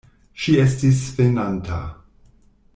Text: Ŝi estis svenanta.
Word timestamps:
Ŝi 0.43 0.55
estis 0.63 1.03
svenanta. 1.11 1.79